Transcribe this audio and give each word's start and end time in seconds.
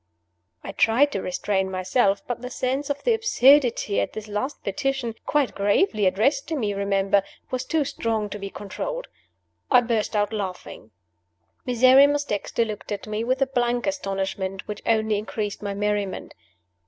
I 0.63 0.71
tried 0.71 1.11
to 1.11 1.21
restrain 1.21 1.69
myself; 1.69 2.23
but 2.25 2.41
the 2.41 2.49
sense 2.49 2.89
of 2.89 3.03
the 3.03 3.13
absurdity 3.13 3.99
of 3.99 4.11
this 4.13 4.27
last 4.27 4.63
petition 4.63 5.13
(quite 5.27 5.53
gravely 5.53 6.07
addressed 6.07 6.47
to 6.47 6.55
me, 6.55 6.73
remember!) 6.73 7.21
was 7.51 7.65
too 7.65 7.85
strong 7.85 8.27
to 8.31 8.39
be 8.39 8.49
controlled. 8.49 9.09
I 9.69 9.81
burst 9.81 10.15
out 10.15 10.33
laughing. 10.33 10.89
Miserrimus 11.67 12.23
Dexter 12.23 12.65
looked 12.65 12.91
at 12.91 13.05
me 13.05 13.23
with 13.23 13.43
a 13.43 13.45
blank 13.45 13.85
astonishment 13.85 14.67
which 14.67 14.81
only 14.87 15.19
increased 15.19 15.61
my 15.61 15.75
merriment. 15.75 16.33